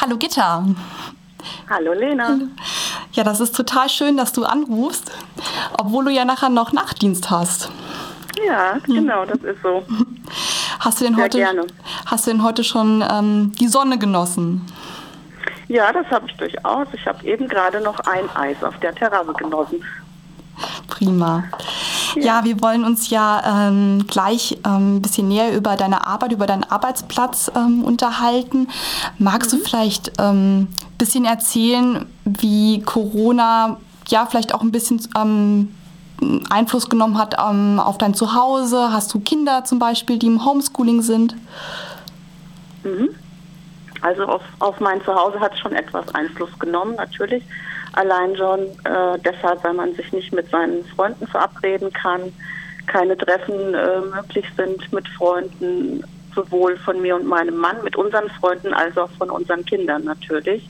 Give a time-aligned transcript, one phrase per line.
[0.00, 0.64] Hallo Gitta.
[1.68, 2.38] Hallo Lena.
[3.12, 5.12] Ja, das ist total schön, dass du anrufst,
[5.76, 7.70] obwohl du ja nachher noch Nachtdienst hast.
[8.46, 9.84] Ja, genau, das ist so.
[10.78, 11.66] Hast du denn, heute, gerne.
[12.06, 14.64] Hast du denn heute schon ähm, die Sonne genossen?
[15.68, 16.88] Ja, das habe ich durchaus.
[16.94, 19.84] Ich habe eben gerade noch ein Eis auf der Terrasse genossen.
[20.88, 21.44] Prima.
[22.16, 26.46] Ja, wir wollen uns ja ähm, gleich ähm, ein bisschen näher über deine Arbeit, über
[26.46, 28.68] deinen Arbeitsplatz ähm, unterhalten.
[29.18, 29.58] Magst mhm.
[29.58, 30.68] du vielleicht ein ähm,
[30.98, 33.78] bisschen erzählen, wie Corona
[34.08, 35.74] ja vielleicht auch ein bisschen ähm,
[36.50, 38.92] Einfluss genommen hat ähm, auf dein Zuhause?
[38.92, 41.34] Hast du Kinder zum Beispiel, die im Homeschooling sind?
[42.84, 43.10] Mhm.
[44.02, 47.44] Also auf, auf mein Zuhause hat es schon etwas Einfluss genommen, natürlich.
[47.92, 52.32] Allein schon äh, deshalb, weil man sich nicht mit seinen Freunden verabreden kann,
[52.86, 56.04] keine Treffen äh, möglich sind mit Freunden,
[56.34, 60.68] sowohl von mir und meinem Mann, mit unseren Freunden, als auch von unseren Kindern natürlich,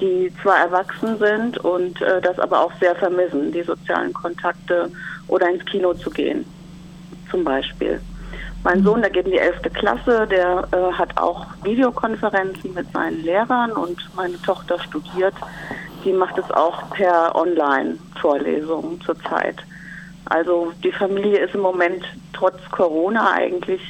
[0.00, 4.90] die zwar erwachsen sind und äh, das aber auch sehr vermissen, die sozialen Kontakte
[5.28, 6.44] oder ins Kino zu gehen,
[7.30, 8.00] zum Beispiel.
[8.62, 9.72] Mein Sohn, der geht in die 11.
[9.72, 15.34] Klasse, der äh, hat auch Videokonferenzen mit seinen Lehrern und meine Tochter studiert
[16.04, 19.56] die macht es auch per Online-Vorlesungen zurzeit.
[20.26, 23.80] Also die Familie ist im Moment trotz Corona eigentlich,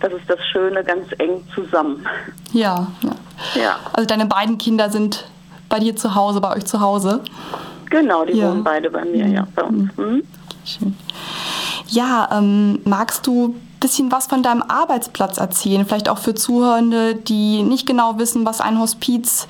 [0.00, 2.06] das ist das Schöne, ganz eng zusammen.
[2.52, 3.60] Ja, ja.
[3.60, 3.76] ja.
[3.92, 5.24] Also deine beiden Kinder sind
[5.68, 7.22] bei dir zu Hause, bei euch zu Hause?
[7.90, 8.50] Genau, die ja.
[8.50, 9.96] wohnen beide bei mir, ja, bei uns.
[9.96, 10.04] Mhm.
[10.04, 10.22] mhm.
[10.64, 10.96] Schön.
[11.86, 15.86] Ja, ähm, magst du bisschen was von deinem Arbeitsplatz erzählen?
[15.86, 19.46] Vielleicht auch für Zuhörende, die nicht genau wissen, was ein Hospiz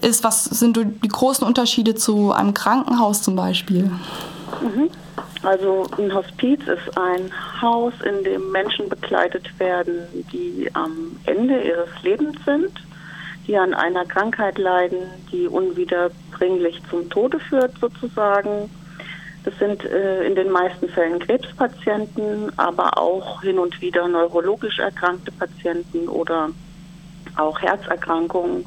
[0.00, 0.24] ist.
[0.24, 3.90] Was sind die großen Unterschiede zu einem Krankenhaus zum Beispiel?
[4.60, 4.90] Mhm.
[5.42, 9.98] Also ein Hospiz ist ein Haus, in dem Menschen begleitet werden,
[10.32, 12.72] die am Ende ihres Lebens sind,
[13.46, 14.98] die an einer Krankheit leiden,
[15.30, 18.68] die unwiederbringlich zum Tode führt sozusagen
[19.46, 25.30] das sind äh, in den meisten Fällen Krebspatienten, aber auch hin und wieder neurologisch erkrankte
[25.30, 26.50] Patienten oder
[27.36, 28.66] auch Herzerkrankungen,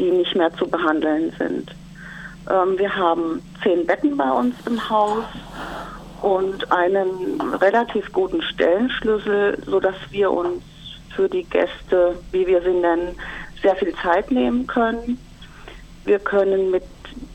[0.00, 1.70] die nicht mehr zu behandeln sind.
[2.50, 5.24] Ähm, wir haben zehn Betten bei uns im Haus
[6.22, 10.60] und einen relativ guten Stellenschlüssel, sodass wir uns
[11.14, 13.16] für die Gäste, wie wir sie nennen,
[13.62, 15.20] sehr viel Zeit nehmen können.
[16.04, 16.82] Wir können mit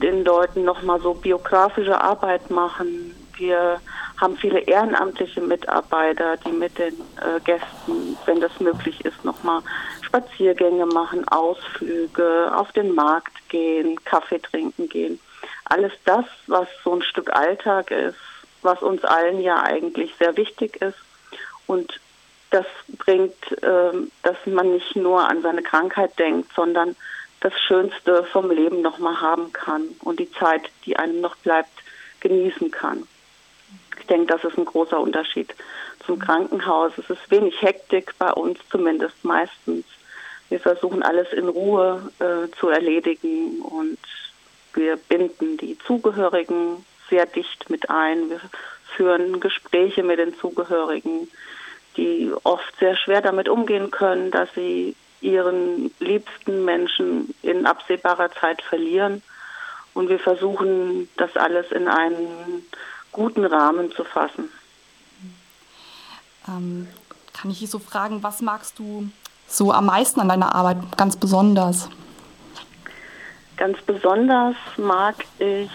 [0.01, 3.15] den Leuten nochmal so biografische Arbeit machen.
[3.37, 3.79] Wir
[4.17, 9.61] haben viele ehrenamtliche Mitarbeiter, die mit den äh, Gästen, wenn das möglich ist, nochmal
[10.01, 15.19] Spaziergänge machen, Ausflüge, auf den Markt gehen, Kaffee trinken gehen.
[15.65, 18.17] Alles das, was so ein Stück Alltag ist,
[18.61, 20.97] was uns allen ja eigentlich sehr wichtig ist.
[21.65, 21.99] Und
[22.51, 22.65] das
[22.97, 23.91] bringt, äh,
[24.23, 26.95] dass man nicht nur an seine Krankheit denkt, sondern
[27.41, 31.71] das Schönste vom Leben nochmal haben kann und die Zeit, die einem noch bleibt,
[32.21, 33.07] genießen kann.
[33.99, 35.53] Ich denke, das ist ein großer Unterschied
[36.05, 36.93] zum Krankenhaus.
[36.97, 39.85] Es ist wenig Hektik bei uns, zumindest meistens.
[40.49, 43.99] Wir versuchen alles in Ruhe äh, zu erledigen und
[44.73, 48.29] wir binden die Zugehörigen sehr dicht mit ein.
[48.29, 48.41] Wir
[48.95, 51.29] führen Gespräche mit den Zugehörigen,
[51.97, 58.61] die oft sehr schwer damit umgehen können, dass sie ihren liebsten Menschen in absehbarer Zeit
[58.61, 59.21] verlieren.
[59.93, 62.65] Und wir versuchen, das alles in einen
[63.11, 64.49] guten Rahmen zu fassen.
[66.47, 66.87] Ähm,
[67.33, 69.09] kann ich dich so fragen, was magst du
[69.47, 71.89] so am meisten an deiner Arbeit ganz besonders?
[73.57, 75.69] Ganz besonders mag ich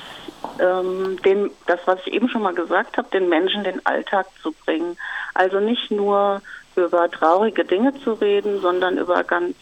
[0.59, 4.53] ähm, den, das, was ich eben schon mal gesagt habe, den Menschen den Alltag zu
[4.53, 4.97] bringen.
[5.35, 6.41] Also nicht nur
[6.77, 9.57] über traurige Dinge zu reden, sondern über ganz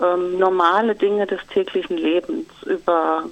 [0.00, 3.24] ähm, normale Dinge des täglichen Lebens, über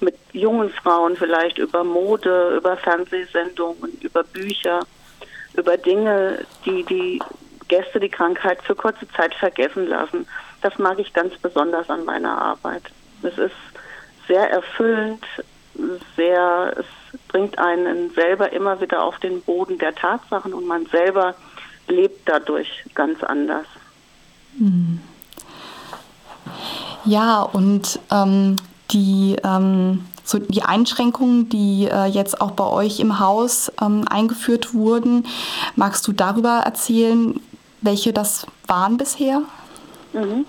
[0.00, 4.80] mit jungen Frauen vielleicht über Mode, über Fernsehsendungen, über Bücher,
[5.54, 7.20] über Dinge, die die
[7.68, 10.26] Gäste die Krankheit für kurze Zeit vergessen lassen.
[10.62, 12.82] Das mag ich ganz besonders an meiner Arbeit.
[13.22, 13.54] Es ist
[14.28, 15.24] sehr erfüllend,
[16.16, 21.34] sehr, es bringt einen selber immer wieder auf den Boden der Tatsachen und man selber
[21.88, 23.66] lebt dadurch ganz anders.
[24.58, 25.00] Hm.
[27.04, 28.56] Ja, und ähm,
[28.90, 34.74] die, ähm, so die Einschränkungen, die äh, jetzt auch bei euch im Haus ähm, eingeführt
[34.74, 35.26] wurden,
[35.76, 37.40] magst du darüber erzählen,
[37.80, 39.42] welche das waren bisher?
[40.12, 40.46] Mhm.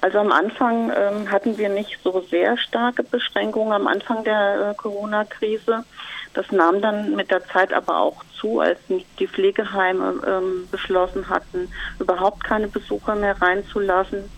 [0.00, 4.74] Also am Anfang ähm, hatten wir nicht so sehr starke Beschränkungen am Anfang der äh,
[4.74, 5.84] Corona-Krise.
[6.34, 11.70] Das nahm dann mit der Zeit aber auch zu, als die Pflegeheime ähm, beschlossen hatten,
[11.98, 14.30] überhaupt keine Besucher mehr reinzulassen.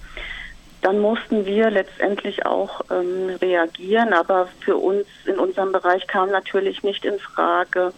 [0.82, 4.12] dann mussten wir letztendlich auch ähm, reagieren.
[4.12, 7.92] Aber für uns in unserem Bereich kam natürlich nicht in Frage,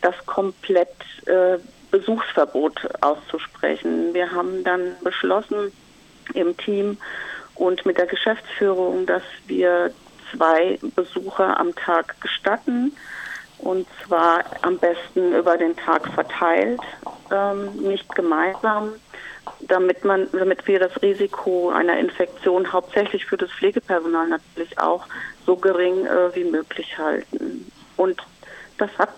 [0.00, 0.96] das komplett
[1.26, 1.58] äh,
[1.92, 4.14] Besuchsverbot auszusprechen.
[4.14, 5.72] Wir haben dann beschlossen
[6.34, 6.96] im Team
[7.54, 9.92] und mit der Geschäftsführung, dass wir
[10.32, 12.96] zwei Besucher am Tag gestatten
[13.62, 16.80] und zwar am besten über den Tag verteilt,
[17.30, 18.94] ähm, nicht gemeinsam,
[19.60, 25.06] damit man, damit wir das Risiko einer Infektion hauptsächlich für das Pflegepersonal natürlich auch
[25.46, 27.70] so gering äh, wie möglich halten.
[27.96, 28.20] Und
[28.78, 29.10] das hat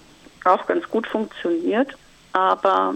[0.45, 1.93] auch ganz gut funktioniert,
[2.33, 2.95] aber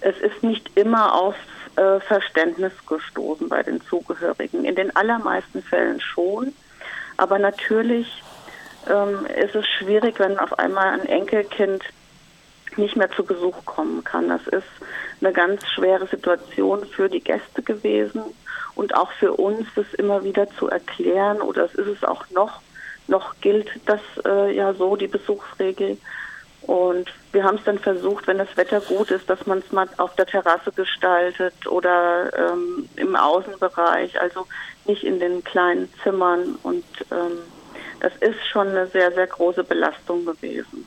[0.00, 1.36] es ist nicht immer auf
[1.76, 4.64] äh, Verständnis gestoßen bei den Zugehörigen.
[4.64, 6.54] In den allermeisten Fällen schon,
[7.16, 8.22] aber natürlich
[8.88, 11.84] ähm, ist es schwierig, wenn auf einmal ein Enkelkind
[12.76, 14.28] nicht mehr zu Besuch kommen kann.
[14.28, 14.68] Das ist
[15.20, 18.22] eine ganz schwere Situation für die Gäste gewesen
[18.74, 22.60] und auch für uns, das immer wieder zu erklären oder es ist es auch noch,
[23.08, 25.98] noch gilt das äh, ja so, die Besuchsregel.
[26.62, 29.88] Und wir haben es dann versucht, wenn das Wetter gut ist, dass man es mal
[29.96, 34.46] auf der Terrasse gestaltet oder ähm, im Außenbereich, also
[34.84, 36.58] nicht in den kleinen Zimmern.
[36.62, 37.38] Und ähm,
[38.00, 40.86] das ist schon eine sehr, sehr große Belastung gewesen.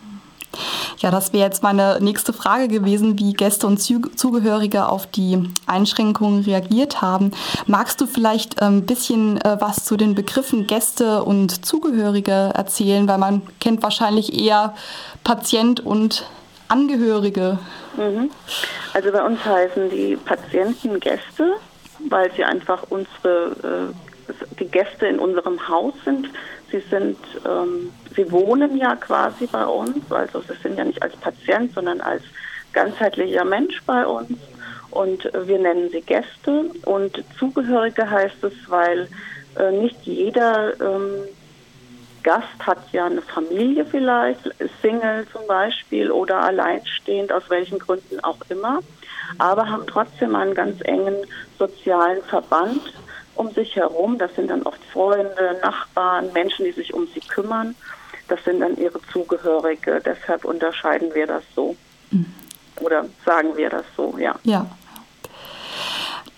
[0.98, 6.44] Ja, das wäre jetzt meine nächste Frage gewesen, wie Gäste und Zugehörige auf die Einschränkungen
[6.44, 7.32] reagiert haben.
[7.66, 13.08] Magst du vielleicht ein ähm, bisschen äh, was zu den Begriffen Gäste und Zugehörige erzählen,
[13.08, 14.76] weil man kennt wahrscheinlich eher
[15.24, 16.26] Patient und
[16.68, 17.60] Angehörige.
[17.98, 18.32] Mhm.
[18.94, 21.56] Also bei uns heißen die Patienten Gäste,
[22.10, 24.13] weil sie einfach unsere äh,
[24.60, 26.30] die Gäste in unserem Haus sind.
[26.72, 31.16] Sie sind ähm, sie wohnen ja quasi bei uns, also sie sind ja nicht als
[31.18, 32.24] Patient, sondern als
[32.74, 34.38] ganzheitlicher Mensch bei uns.
[34.92, 36.66] Und wir nennen sie Gäste.
[36.86, 39.08] Und Zugehörige heißt es, weil
[39.58, 41.24] äh, nicht jeder ähm,
[42.22, 44.50] Gast hat ja eine Familie vielleicht,
[44.82, 48.80] Single zum Beispiel oder alleinstehend, aus welchen Gründen auch immer,
[49.40, 51.16] aber haben trotzdem einen ganz engen
[51.60, 52.82] sozialen Verband
[53.36, 54.18] um sich herum.
[54.18, 57.76] Das sind dann oft Freunde, Nachbarn, Menschen, die sich um sie kümmern.
[58.28, 60.02] Das sind dann ihre Zugehörige.
[60.04, 61.76] Deshalb unterscheiden wir das so.
[62.12, 62.34] Mhm.
[62.82, 64.36] Oder sagen wir das so, ja.
[64.44, 64.66] Ja.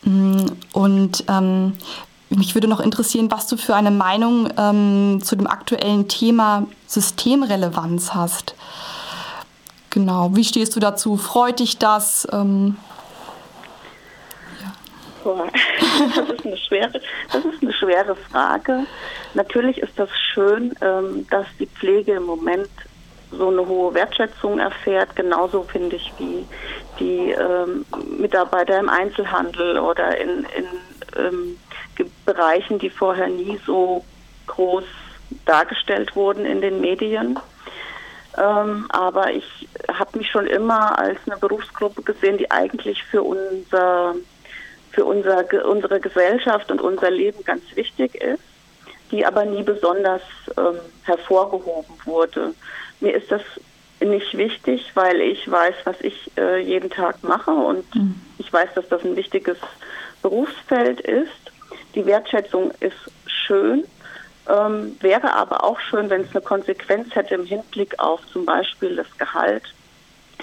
[0.04, 1.74] Mm, und ähm,
[2.30, 8.14] mich würde noch interessieren, was du für eine Meinung ähm, zu dem aktuellen Thema Systemrelevanz
[8.14, 8.56] hast.
[9.90, 11.18] Genau, wie stehst du dazu?
[11.18, 12.28] Freut dich das?
[12.32, 12.78] Ähm,
[16.16, 17.02] das ist eine schwere,
[17.32, 18.86] das ist eine schwere Frage.
[19.34, 22.70] Natürlich ist das schön, ähm, dass die Pflege im Moment
[23.32, 26.46] so eine hohe Wertschätzung erfährt, genauso finde ich wie
[27.00, 27.86] die ähm,
[28.18, 30.66] Mitarbeiter im Einzelhandel oder in, in
[31.18, 31.58] ähm,
[32.26, 34.04] Bereichen, die vorher nie so
[34.48, 34.84] groß
[35.46, 37.40] dargestellt wurden in den Medien.
[38.38, 44.16] Ähm, aber ich habe mich schon immer als eine Berufsgruppe gesehen, die eigentlich für unser
[44.96, 48.42] für unser, unsere Gesellschaft und unser Leben ganz wichtig ist,
[49.12, 50.22] die aber nie besonders
[50.58, 52.54] ähm, hervorgehoben wurde.
[53.02, 53.42] Mir ist das
[54.00, 58.16] nicht wichtig, weil ich weiß, was ich äh, jeden Tag mache und mhm.
[58.38, 59.58] ich weiß, dass das ein wichtiges
[60.22, 61.30] Berufsfeld ist.
[61.94, 63.84] Die Wertschätzung ist schön,
[64.50, 68.96] ähm, wäre aber auch schön, wenn es eine Konsequenz hätte im Hinblick auf zum Beispiel
[68.96, 69.64] das Gehalt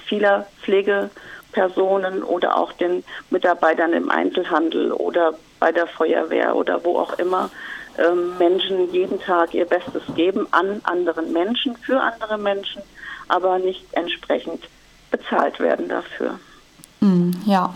[0.05, 1.09] vieler Pflege-
[1.53, 7.49] Personen oder auch den Mitarbeitern im Einzelhandel oder bei der Feuerwehr oder wo auch immer
[7.97, 12.81] ähm, Menschen jeden Tag ihr Bestes geben an anderen Menschen, für andere Menschen,
[13.27, 14.63] aber nicht entsprechend
[15.11, 16.39] bezahlt werden dafür.
[16.99, 17.73] Mm, ja.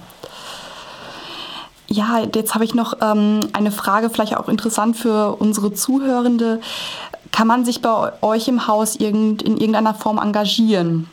[1.90, 6.60] Ja, jetzt habe ich noch ähm, eine Frage, vielleicht auch interessant für unsere Zuhörende.
[7.32, 11.10] Kann man sich bei euch im Haus irgend, in irgendeiner Form engagieren?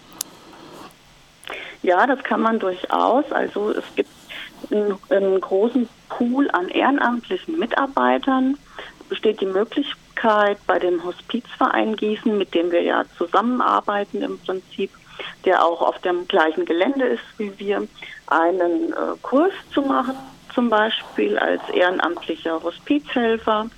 [1.85, 3.31] Ja, das kann man durchaus.
[3.31, 4.09] Also es gibt
[4.71, 8.57] einen, einen großen Pool an ehrenamtlichen Mitarbeitern.
[9.01, 14.91] Es besteht die Möglichkeit bei dem Hospizverein Gießen, mit dem wir ja zusammenarbeiten im Prinzip,
[15.45, 17.87] der auch auf dem gleichen Gelände ist wie wir,
[18.29, 20.15] einen äh, Kurs zu machen,
[20.55, 23.69] zum Beispiel als ehrenamtlicher Hospizhelfer.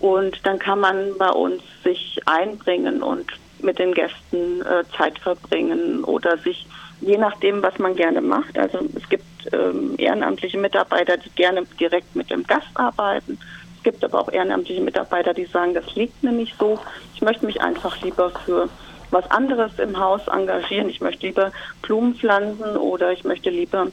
[0.00, 6.02] Und dann kann man bei uns sich einbringen und mit den Gästen äh, Zeit verbringen
[6.02, 6.66] oder sich
[7.00, 8.58] je nachdem, was man gerne macht.
[8.58, 13.38] Also es gibt ähm, ehrenamtliche Mitarbeiter, die gerne direkt mit dem Gast arbeiten.
[13.76, 16.78] Es gibt aber auch ehrenamtliche Mitarbeiter, die sagen, das liegt mir nicht so.
[17.14, 18.68] Ich möchte mich einfach lieber für
[19.10, 20.88] was anderes im Haus engagieren.
[20.88, 23.88] Ich möchte lieber Blumen pflanzen oder ich möchte lieber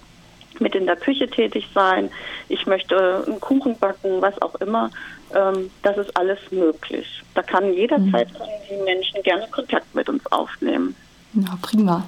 [0.60, 2.12] mit in der Küche tätig sein,
[2.48, 4.92] ich möchte einen Kuchen backen, was auch immer.
[5.34, 7.24] Ähm, das ist alles möglich.
[7.34, 8.44] Da kann jederzeit mhm.
[8.70, 10.96] die Menschen gerne Kontakt mit uns aufnehmen.
[11.34, 12.04] Ja, prima.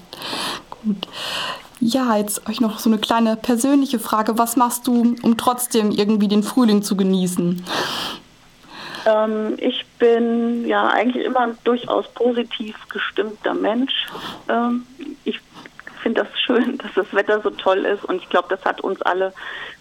[0.84, 1.08] Gut.
[1.80, 4.38] Ja, jetzt euch noch so eine kleine persönliche Frage.
[4.38, 7.64] Was machst du, um trotzdem irgendwie den Frühling zu genießen?
[9.06, 14.08] Ähm, ich bin ja eigentlich immer ein durchaus positiv gestimmter Mensch.
[14.50, 14.86] Ähm,
[15.26, 15.40] ich
[16.02, 19.02] finde das schön, dass das Wetter so toll ist und ich glaube, das hat uns
[19.02, 19.34] alle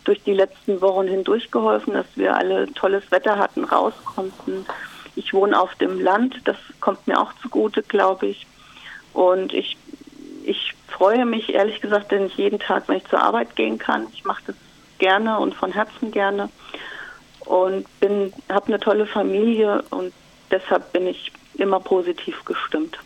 [0.04, 4.66] durch die letzten Wochen hindurch geholfen, dass wir alle tolles Wetter hatten, raus konnten.
[5.16, 8.46] Ich wohne auf dem Land, das kommt mir auch zugute, glaube ich.
[9.14, 9.78] Und ich,
[10.44, 14.06] ich freue mich ehrlich gesagt, denn ich jeden Tag, wenn ich zur Arbeit gehen kann,
[14.12, 14.56] ich mache das
[14.98, 16.50] gerne und von Herzen gerne.
[17.46, 20.12] Und bin habe eine tolle Familie und
[20.50, 22.98] deshalb bin ich immer positiv gestimmt.